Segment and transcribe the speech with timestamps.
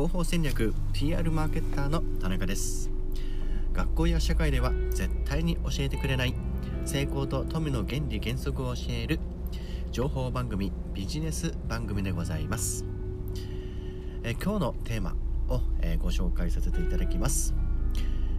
[0.00, 2.88] 広報戦略 PR マーケッターの田中です。
[3.74, 6.34] 学校や社会では絶対に教えてくれない
[6.86, 9.20] 成功と富の原理原則を教える
[9.92, 12.86] 情報番組ビジネス番組でございます。
[14.22, 15.16] え今日のテーマ
[15.50, 17.54] を、えご紹介させていただきます、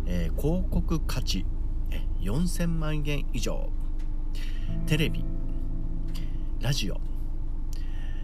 [0.08, 1.46] えー、広告価値
[2.22, 3.70] 4000万円以上。
[4.88, 5.24] テレビ
[6.60, 7.11] ラジオ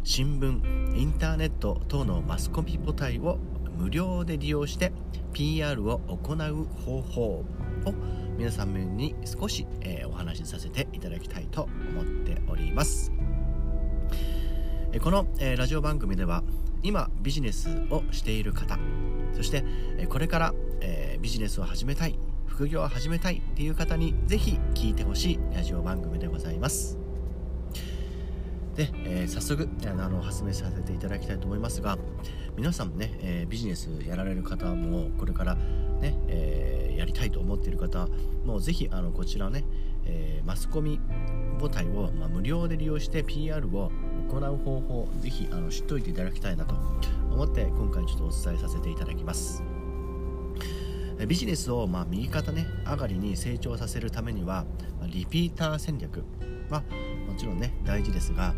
[0.09, 3.39] 新聞インターネット等のマスコミ母体を
[3.77, 4.93] 無料で利用して
[5.33, 7.45] PR を行う方法を
[8.37, 13.11] 皆さんに少し、えー、お話しさせていただきたいと思っております、
[14.93, 16.41] えこの、えー、ラジオ番組では
[16.83, 18.79] 今ビジネスをしている方
[19.33, 19.65] そして、
[19.97, 27.06] えこれから、えビジネスを始めたい副業を始めたいっていう方にぜひ聞いてほしいラジオ番組でございます。
[28.77, 31.97] で、えー、早速あの発明させていただきたいと思いますが
[32.55, 38.07] 皆さんもね、えー、ビジネスやられる方もこれからね、えー、やりたいと思っている方
[38.45, 39.65] もぜひあのこちらね、
[40.05, 40.99] えマスコミ
[41.59, 43.91] 母体を、まあ、無料で利用して PR を
[44.29, 46.75] 行う方法ぜひあの知っておいていただきたいなと
[47.31, 49.63] 思って今回ちょっとお伝えさせていただきます。
[51.27, 54.65] ビジネスをまあ右肩ね上がりに成長させるためには
[55.07, 56.23] リピーター戦略。
[56.69, 56.83] は
[57.37, 58.53] ちろんね大事ですが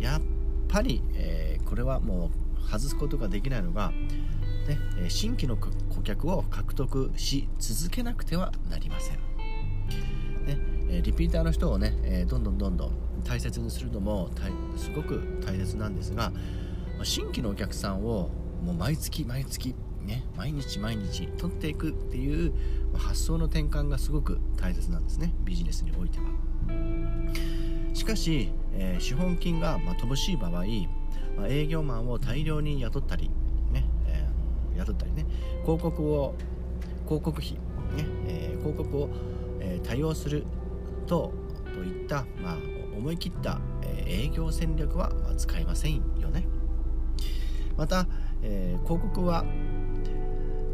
[0.00, 0.22] やっ
[0.68, 3.92] ぱり、えー、これはもう外すことができないのが、
[4.66, 9.18] ね、新規の顧客を獲得し続けなくてはなりません。
[10.46, 12.92] ね、リピーターの人をねどんどんどんどん
[13.24, 14.30] 大切にするのも
[14.76, 16.32] すごく大切なんですが
[17.02, 18.30] 新規のお客さんを
[18.62, 22.52] もう毎月毎月ね、毎日毎日取っていくっていう
[22.94, 25.32] 発想の転換がすごく大切なんですね。
[25.44, 26.26] ビジネスにおいては。
[27.94, 30.50] しかし、えー、資本金が、ま、乏しい場合、
[31.36, 33.30] まあ、営業マンを大量に雇ったり、
[33.72, 35.24] ねえー、雇ったりね
[35.62, 36.34] 広告を
[37.04, 37.58] 広告費、ね
[38.26, 39.08] えー、広告を、
[39.60, 40.44] えー、多用する
[41.06, 41.32] と
[41.74, 42.56] といった、まあ、
[42.96, 46.46] 思い切った、え、営業戦略は、ま、使えませんよね。
[47.76, 48.06] また、
[48.42, 49.44] えー、広告は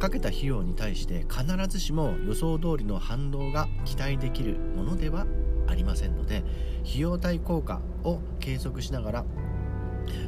[0.01, 5.27] かけた費用に対して必ずしも予想通りの反応が期待できるものでは
[5.69, 6.43] ありませんので
[6.83, 9.25] 費用対効果を計測しながら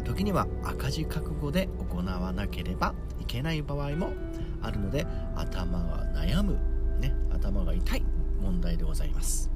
[0.04, 4.12] 時には赤字覚悟で行わなければいけない場合も
[4.60, 6.58] あるので頭が悩む、
[7.00, 8.04] ね、頭が痛い
[8.42, 9.50] 問題でございます。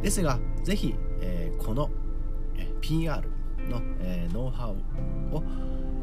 [0.00, 1.90] ですが是非、えー、この、
[2.80, 3.28] PR
[3.68, 5.42] の、えー、ノウハウを、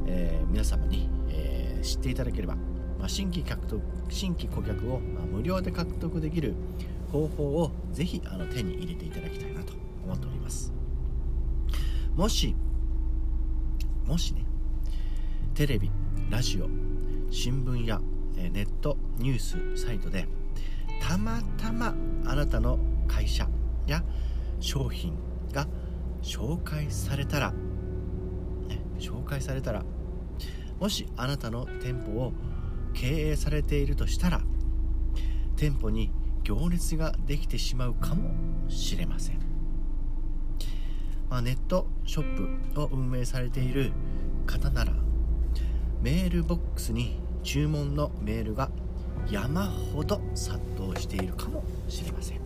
[0.06, 2.56] えー、皆様に、え知っていただければ
[3.04, 6.54] まあ、新規獲得新規顧客を、ま無料で獲得できる
[7.12, 9.74] 方法をぜひあの手に入れていただきたいなと
[10.06, 10.72] 思っております。
[12.16, 12.56] もし
[14.06, 14.46] もしね
[15.54, 15.92] テレビ
[16.30, 16.70] ラジオ
[17.30, 18.00] 新聞や
[18.36, 20.26] ネットニュースサイトで
[21.02, 21.94] たまたま
[22.26, 23.50] あなたの会社
[23.86, 24.02] や
[24.62, 25.14] 商品
[25.52, 25.68] が
[26.22, 29.84] 紹介されたら、ね、紹介されたら
[30.80, 32.34] もしあなたの店舗を
[32.94, 34.42] 経営されているとしたら
[35.56, 36.12] 店舗に
[36.44, 38.32] 行列ができてしまうかも
[38.70, 39.40] しれません、
[41.30, 43.92] まあ、ネットショップを運営されている
[44.46, 44.94] 方なら
[46.02, 48.70] メールボックスに注文のメールが
[49.30, 52.40] 山ほど殺到しているかもしれません。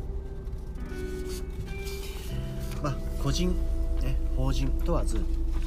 [2.84, 3.50] まあ個人、
[4.03, 5.24] ね、法人問わず、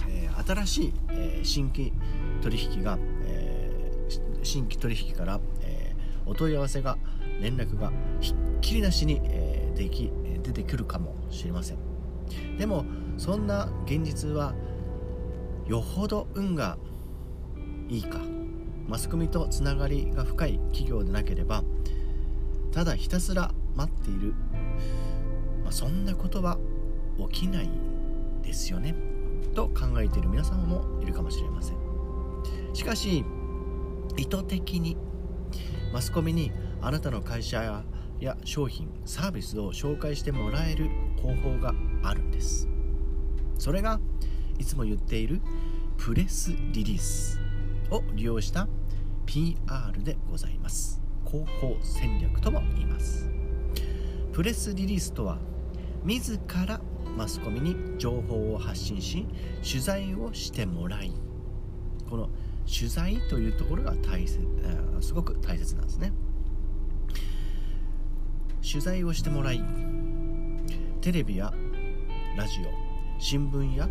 [0.08, 1.92] えー、新しい、えー、新規
[2.42, 2.98] 取引が
[4.42, 6.98] 新規取引から、えー、お問い合わせが
[7.40, 10.12] 連絡がひっきりなしに、えー、でき
[10.42, 11.78] 出てくるかもしれません。
[12.58, 12.84] でも
[13.16, 14.54] そんな現実は
[15.66, 16.78] よほど運が
[17.88, 18.20] いいか
[18.88, 21.62] マスコミとつながりが深い企業でなければ
[22.72, 24.34] ただひたすら待っている、
[25.62, 26.58] まあ、そんなことは
[27.30, 27.70] 起きない
[28.42, 28.94] ですよね
[29.54, 31.76] と考えている皆様もいるかもしれません。
[32.72, 33.24] しかし
[34.16, 34.96] 意図的に
[35.92, 37.84] マスコミにあなたの会社
[38.20, 40.88] や商品サービスを紹介してもらえる
[41.22, 42.68] 方法があるんです。
[43.58, 44.00] それが
[44.58, 45.40] いつも言っている
[45.96, 47.40] プレスリリース
[47.90, 48.68] を利用した
[49.26, 49.56] PR
[50.02, 51.00] でございます。
[51.26, 53.30] 広報戦略とも言います。
[54.32, 55.38] プレスリリースとは
[56.04, 56.80] 自ら
[57.16, 59.26] マスコミに情報を発信し
[59.62, 61.12] 取材をしてもらい
[62.08, 62.30] この
[62.72, 64.40] 取材というところが大切
[65.00, 66.12] すごく大切なんですね。
[68.62, 69.64] 取材をしてもらい
[71.00, 71.52] テレビや
[72.36, 73.88] ラジオ新聞や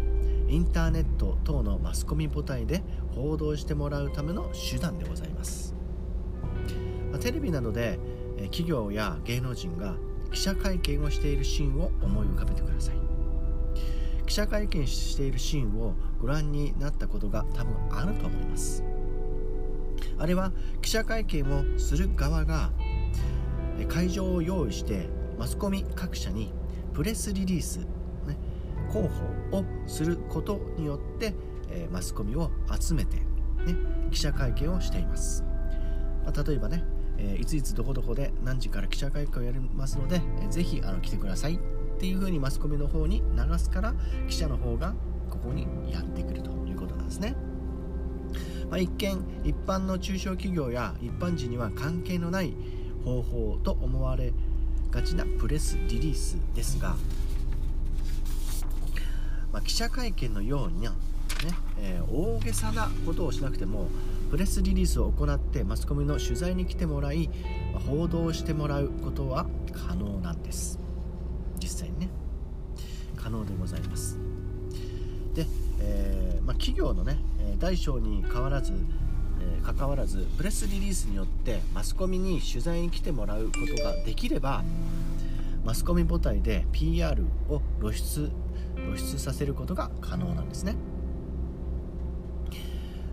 [0.48, 2.84] インターネット等のマスコミ母体で
[3.14, 5.76] 報道してもらうための手段でございます、
[7.12, 8.00] ま、テレビなどで
[8.46, 9.96] 企業や芸能人が
[10.32, 13.09] 記者会見をしているシーンを思い浮かべてください。
[14.30, 18.84] 記者会見しているシーンをご覧になったことが多分あると思います。
[20.20, 20.52] あれは
[20.84, 22.72] 記者会見をする側が
[23.88, 25.10] 会場を用意して
[25.40, 26.54] マスコミ各社に
[26.94, 27.80] プレスリリース、
[28.28, 28.38] ね、
[28.92, 29.10] 広
[29.52, 31.34] 報をすることによって、
[31.72, 33.24] えマスコミを集めて、ね、
[34.12, 35.44] 記者会見をしています、
[36.24, 36.84] まあ、例えばね、
[37.18, 41.79] えいついつどこどこで何時から記者会見をやりますので、えー、ぜひあの来てください。
[42.00, 43.94] っていうふうにマスコミの方に流すから
[44.30, 44.96] 記者の方が
[45.30, 47.36] ここにやってくるということなんですね。
[48.70, 52.54] まあ、一見一般の中小企業や一般人には関係のない
[53.04, 54.32] 方法と思われ
[54.92, 56.96] がちなプレスリリースですが、
[59.52, 60.90] まあ、記者会見のようにね、
[61.82, 63.90] えー、大げさなことをしなくても
[64.32, 67.30] プレスリリースを行ってマスコミの取材に来てもらい
[67.88, 70.80] 報道してもらうことは可能なんです
[71.60, 72.10] 実際にね
[73.16, 74.18] 可能でございます。
[75.34, 75.46] で、
[75.80, 77.18] えー、まあ、企業のね
[77.60, 78.74] 大小に変わらず
[79.42, 84.64] えー、関わらずプレスリリースによってマスコミに取材に来てもらうことができれば
[85.64, 88.32] マスコミ母体で PR を露出
[88.76, 90.76] 露出させることが可能なんですね。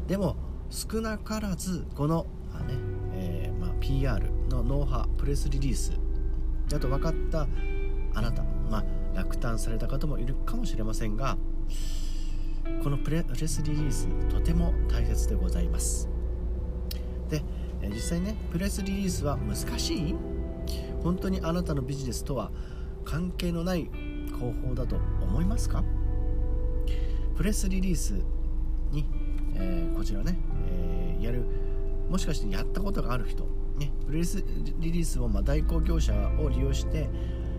[0.06, 0.36] でも
[0.70, 2.74] 少なからずこの、あね
[3.14, 5.92] えーまあ、PR のノウハウプレスリリース
[6.68, 7.48] だと分かった
[8.16, 8.84] あなた、まあ、
[9.14, 11.36] 落胆された方もいるかもしれませんが
[12.82, 16.08] このプレスリリースとても大切でございます。
[17.28, 17.42] で
[17.88, 20.14] 実際ねプレスリリースは難しい？
[21.04, 22.50] 本当にあなたのビジネスとは
[23.04, 23.88] 関係のない
[24.40, 25.84] 方法だと思いますか？
[27.36, 28.14] プレスリリース
[28.90, 29.04] に、
[29.54, 31.44] えー、こちらね、えー、やる
[32.08, 33.44] もしかしてやったことがある人、
[33.76, 34.42] ね、プレス
[34.78, 37.08] リリースをま代行業者を利用して、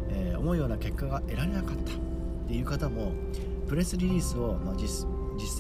[0.10, 1.96] えー、思うような結果が得られなかったっ
[2.48, 3.14] ていう方も
[3.68, 5.06] プレスリリースをま実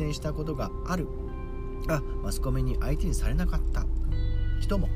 [0.06, 1.08] 践したことがある。
[1.86, 3.86] がマスコミに相手にされなかった
[4.60, 4.88] 人も、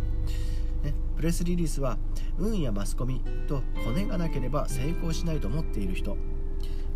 [0.83, 1.98] ね、プレスリリースは
[2.38, 6.18] 運やマスコミと骨がなければ成功しないと思っている人。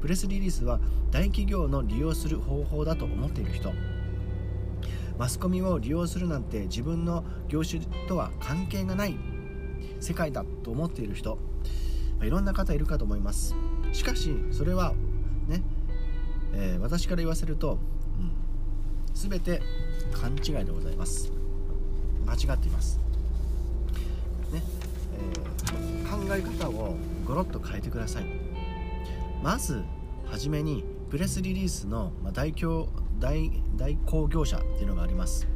[0.01, 0.79] プレスリリースは
[1.11, 3.73] 大企業の利用する方法だと思っている人。
[5.17, 9.17] マスコミを利用するなんて自分の業種とは関係がない
[10.01, 11.37] 世界だと思っている人、
[12.21, 13.55] いろんな方いるかと思います。
[13.91, 14.93] しかしそれは
[15.47, 15.61] ね、
[16.53, 18.31] えー、私から言わせると、うん、
[19.13, 19.61] 全て
[20.13, 21.31] 勘違いでございます。
[22.25, 22.99] 間違っています、
[24.51, 24.63] ね
[25.13, 26.95] えー、考え方を
[27.25, 28.25] ゴロッと変えてください。
[29.43, 29.83] まず
[30.25, 32.89] はじめにプレスリリースの代表
[33.19, 35.47] 代代行業者っていうのがあります。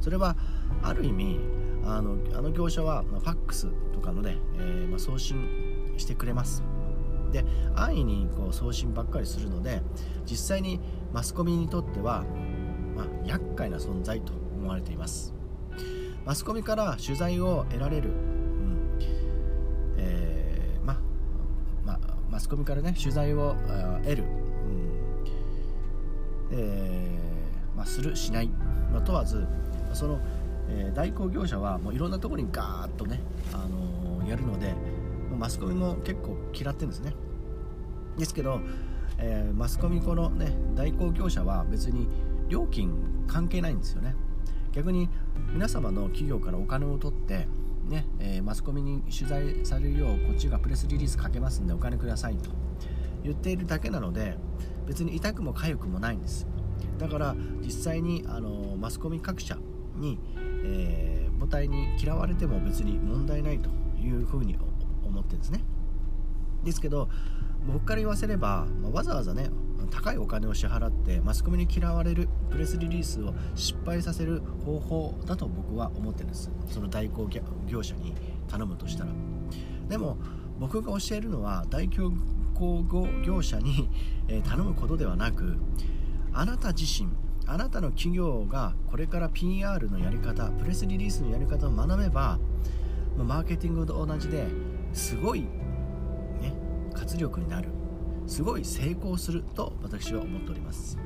[0.00, 0.36] それは
[0.82, 1.38] ある意味
[1.84, 5.65] あのあの業者は、まあ、ファックスとかので、えー、まあ、送信
[5.96, 6.62] してくれます。
[7.32, 7.44] で
[7.74, 9.82] 安易にこう送信ばっかりするので
[10.24, 10.80] 実際に
[11.12, 12.24] マスコミにとっては、
[12.96, 15.34] まあ、厄介な存在と思われています。
[16.24, 18.98] マスコミから取材を得られる、うん
[19.96, 20.98] えー、ま
[21.84, 23.54] まマスコミからね取材を
[24.02, 24.96] 得る、うん
[26.50, 28.48] えーまあ、するしない、
[28.92, 29.46] まあ、問わず
[29.92, 30.18] その、
[30.68, 33.20] えー、代行業者はもういろんなところにガーッとね、
[33.52, 34.74] あのー、やるので
[35.36, 37.14] マスコミも結構嫌ってるんですね。
[38.18, 38.60] ですけど、
[39.18, 42.08] えー、マスコミこのね代行業者は別に
[42.48, 42.92] 料金
[43.26, 44.14] 関係ないんですよね。
[44.72, 45.08] 逆に
[45.52, 47.48] 皆様の企業からお金を取って
[47.88, 52.50] ねえー、マスコミに取材されるようこっちがプレスリリースかけますんでお金くださいと
[53.22, 54.36] 言っているだけなので
[54.86, 56.46] 別に痛くも痒くもないんです。
[56.98, 59.56] だから実際にあのマスコミ各社
[59.96, 60.18] に、
[60.64, 64.56] えー、母体に嫌われても別に問題ないというふうに
[65.16, 65.64] 思ってるんですね。
[66.64, 67.08] ですけど
[67.66, 69.50] 僕から言わせれば、まあ、わざわざね
[69.90, 76.50] 高いお金を支払ってマスコミに嫌われるプレスリリースを失敗させる方法だと僕は思ってるんです。
[76.68, 77.28] その代行
[77.66, 78.14] 業者に
[78.48, 79.10] 頼むとしたら。
[79.88, 80.18] でも
[80.58, 82.12] 僕が教えるのは代行
[83.24, 83.88] 業者に
[84.44, 85.56] 頼むことではなく
[86.32, 87.10] あなた自身
[87.46, 92.38] あなたの企業がこれから PR のやり方プレスリリースのやり方を学べば
[93.16, 94.46] マーケティングと同じで
[94.92, 95.48] すごい、ね、
[96.94, 97.68] 活力になる
[98.26, 100.98] すごい成功すると私は思っております。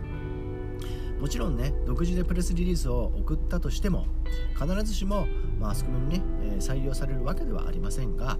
[1.20, 4.06] もちろんね独自でプレスリリースを送ったとしても
[4.58, 5.26] 必ずしも
[5.58, 8.38] マスコミにね、え採用されるわけではありませんが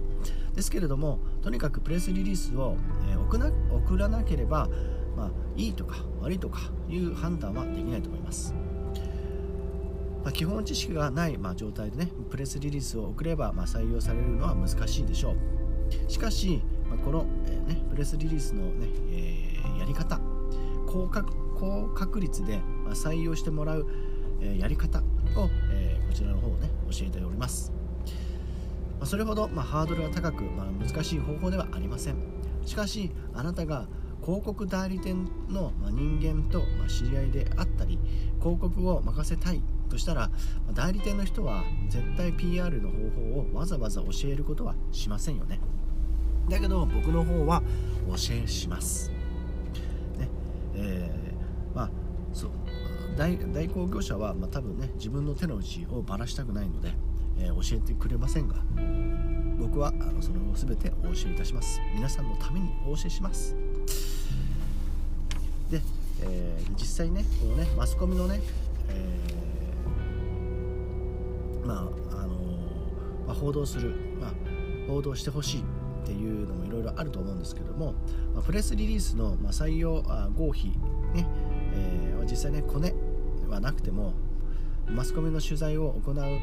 [0.55, 2.75] ですけれどもとにかくプレスリリースを、
[3.11, 4.67] え送な送らなければ、
[5.15, 8.55] まあ、いいとか悪いとかいう判断はできないと思います。
[10.23, 15.35] まあ、基本知識がない、まあ、状態でねプレスリリースを送れば、まあ、採用されるのは難しいでしょう。
[16.11, 20.19] しかし、まあ、この、えー、ね、プレスリリースのね、えー、やり方
[20.87, 23.87] 高確高確率で、ま採用してもらう、
[24.41, 25.03] えやり方を、
[25.71, 27.71] えこちらの方をね教えております。
[28.99, 32.15] まそれほど、まハードルが高く、ま難しい方法ではありません。
[32.65, 33.87] しかしあなたが
[34.23, 37.99] 広告代理店の人間と知り合いであったり
[38.39, 40.31] 広告を任せたいとしたら
[40.73, 45.59] 代理店の人は絶対 PR の方法をわざわざ教えることはしませんよね。
[46.49, 47.61] だけど僕の方は
[48.07, 49.09] 教えします、
[50.17, 50.29] ね。
[50.75, 51.91] えー、まあ
[52.33, 52.51] そう。
[53.17, 56.93] 代代行業者は、まあ、多分ね自分の手の内をばらしたくないので、
[57.37, 58.55] えー、教えてくれませんが
[59.59, 61.81] 僕はあのそれを全てお教えいたします。
[61.93, 63.55] 皆さんのためにお教えします。
[65.69, 65.81] で、
[66.23, 68.39] えー、実際ねこのねマスコミのね、
[68.89, 69.50] えー、
[71.71, 72.41] まあの
[73.27, 74.31] まあ、報道する、まあ、
[74.87, 75.63] 報道してほしいっ
[76.05, 77.93] ていうのもいろいろあると思うんですけども、
[78.33, 80.67] まあ、プレスリリースの、ま採用あ合否
[81.13, 81.27] ね、
[81.73, 82.93] えー、実際ねコネ
[83.47, 84.13] はなくても
[84.87, 86.39] マスコミの取材を行うのに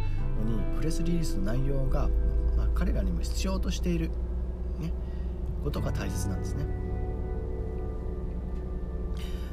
[0.77, 2.09] プレスリリースの内容が、
[2.57, 4.11] まあ、彼らにも必要としている、
[4.79, 4.93] ね、
[5.63, 6.65] ことが大切なんですね。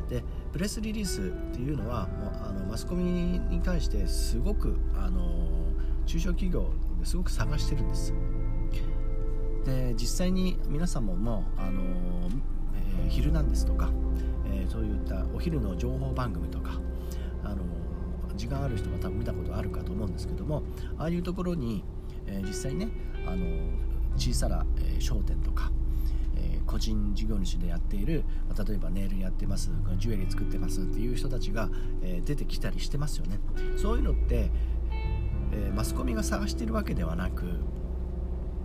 [0.10, 5.55] でプレスリリースっていうのはもうあのマスコミに対してすごくあの
[6.06, 6.70] 中小企業
[7.00, 8.14] ですごく探してるんです。
[9.66, 11.82] で実際に皆さんもあの、
[13.02, 13.90] えー、昼なんですとか、
[14.46, 16.80] えー、そういったお昼の情報番組とか
[17.44, 17.64] あの
[18.36, 20.62] 時間ある人が多分見たことあるかと思うんですけども
[21.00, 21.84] ああいうところに、
[22.28, 22.90] えー、実際ね
[23.26, 23.46] あの
[24.18, 25.72] 小さな、え商店とか
[26.66, 28.24] 個人事業主でやっている
[28.68, 31.70] 例えばネイルやってますジュエリー作ってますっていう人たちが、
[32.02, 33.40] え出てきたりしてますよね。
[33.78, 34.50] そういうのって、
[35.56, 37.46] えマスコミが探してるわけではなく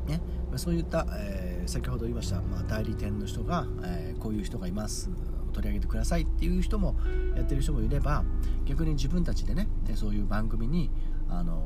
[0.07, 0.21] ね
[0.57, 5.11] そういった、えー、先ほど言いました、まあ、代理店の人が、えー、こういう人がいます
[5.53, 6.97] 取り上げてくださいっていう人も
[7.37, 8.25] やってる人もいれば
[8.65, 10.91] 逆に自分たちでねそういう番組に
[11.29, 11.63] あの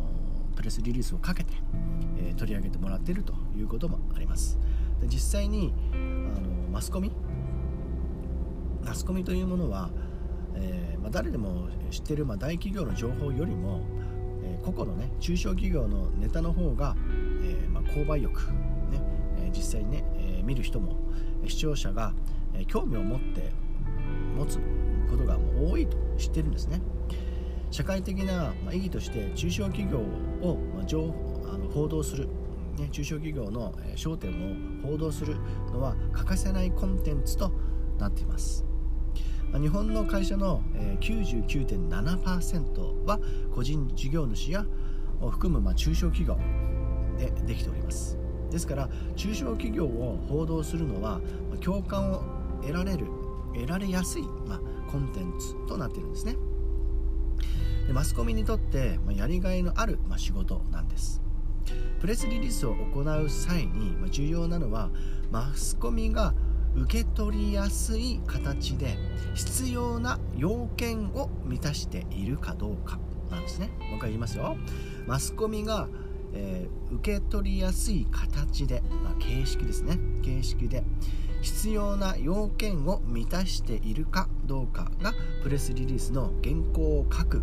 [0.57, 1.53] プレスリリースをかけて、
[2.17, 4.57] え、取り上げてもらっているということもあります。
[5.01, 5.97] で実際にあ
[6.41, 7.11] のマスコミ
[8.85, 9.91] マスコミというものは、
[10.55, 13.81] え、まあ、誰でも知ってる、まあ、大企業の情報よりも、
[14.65, 16.97] 個々のね中小企業のネタの方が、
[17.43, 18.41] えまあ、購買欲、
[18.91, 19.01] ね
[19.39, 20.97] え実際にね、え見る人も
[21.47, 22.15] 視聴者が、
[22.55, 23.53] え興味を持って
[24.37, 24.59] 持つ
[25.11, 26.81] ことがもう多いと知ってるんですね。
[27.71, 29.99] 社会的な意義として中小企業
[30.49, 31.13] をま情
[31.53, 32.29] あの報道する
[32.79, 34.31] ね、中小企業の焦点
[34.83, 35.37] を報道する
[35.73, 37.53] のは欠かせないコンテンツと
[37.99, 38.65] なっています。
[39.61, 40.63] 日本の会社の
[41.01, 43.21] 99.7%は
[43.55, 44.67] 個人事業主や
[45.21, 46.39] を含む中小企業
[47.17, 48.19] でできております。
[48.51, 51.21] ですから中小企業を報道するのは
[51.61, 52.23] 共感を
[52.63, 53.07] 得られる
[53.55, 56.37] 得られやすい、ま、コンテンツとなっているんですね。
[57.87, 61.23] でマスコミにとって、ま、やりがいのある、ま、仕事なんです。
[62.01, 64.91] プレスリリースを行う際に重要なのは
[65.31, 66.35] マスコミが
[66.77, 68.97] 受け取りやすい形で
[69.35, 72.99] 必要な要件を満たしているかどうか
[73.31, 73.71] なんですね。
[73.89, 74.57] もう一回言いますよ。
[75.07, 75.89] マスコミが、
[76.33, 79.99] えー、受け取りやすい形で、まあ、形式ですね。
[80.23, 80.85] 形式で
[81.43, 85.13] 必要な要件を満たしているかどうかが
[85.43, 87.43] プレスリリースの原稿を書く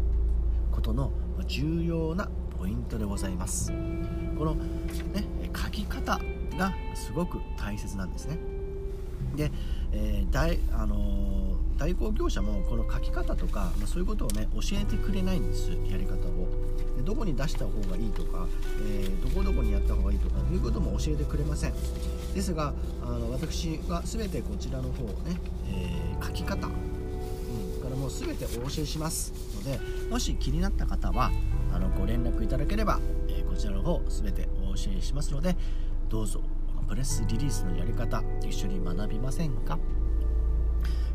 [0.72, 1.12] ことの
[1.48, 3.72] 重要なポイントでございます。
[4.38, 6.20] この、ね、書き方
[6.58, 8.61] がすごく大切なんですね。
[9.36, 9.52] で、
[9.92, 16.48] えー、代あのー、代行業者もこの書き方とか、まあ、そういうことをね教えてくれないんですやり方を。
[16.98, 18.48] でどこに出した方がいいとか、
[18.86, 21.74] えー、どこどこにやった方がいいとかいうことも教えてくれません。
[22.34, 22.74] ですが
[23.04, 29.52] あの私は全てこちらの方をね、え書き方、うん、からもう全てお教えします。
[29.56, 31.32] のでもし気になった方は
[31.74, 35.56] あのご連絡いただければ、えこちらの方全てお教えしますので
[36.10, 36.42] どうぞ
[36.92, 39.80] プレスリリースのやり方一緒に学びませんか？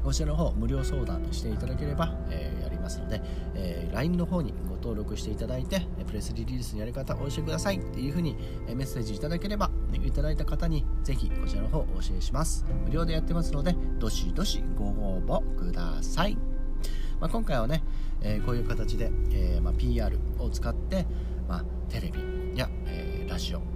[0.03, 3.21] こちらの方無料相談していただければ、えー、やりますので、
[3.55, 12.65] えー、LINE の方にご登録していただいてプレスリリースのやり方を教えてくださいっていうふうにメッセージいただければいただいた方にぜひこちらの方お教えします。
[12.87, 16.39] 無料でやってますのでどしどしご応募ください。
[17.21, 17.83] まあ、今回はね、
[18.23, 21.05] えー、こういう形で、えー、まあ、PR を使って、
[21.47, 23.76] まあ、テレビや、えー、ラジオ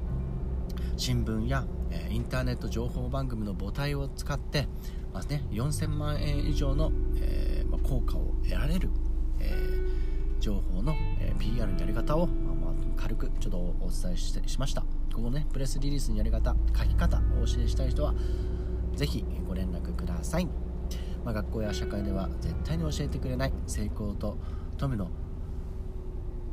[1.00, 4.68] 新聞や、えインターネット情報番組の母体を使って、
[5.14, 8.90] まあね、4000万円以上の、えま効果を得られる、
[9.40, 9.50] え
[10.40, 14.82] 情報の、え PR のやり方を、まあ、軽くちょっとお伝えしてしました。
[15.14, 18.14] ここねプレスリリースのやり方書き方をお教えしたい人は
[18.94, 20.46] ぜひご連絡ください、
[21.24, 24.38] まあ、学校や社会では絶対に教えてくれない成功と
[24.78, 25.10] 富の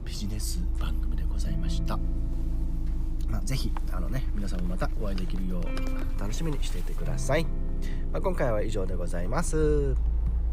[0.03, 1.99] ビジネス番組でございました。
[3.29, 7.45] まあ、ぜひあの、ね、皆さんもまたお会いできるよう楽しみにしていてください、
[8.11, 9.95] まあ、今回は以上でございます。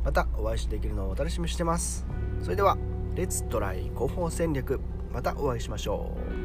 [0.04, 2.04] またお会いできるのをお楽しみにしてます。
[2.42, 2.76] それでは
[3.14, 4.80] レッツトライ広報戦略
[5.12, 6.43] またお会いしましょう。